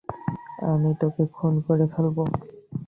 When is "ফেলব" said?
1.87-2.17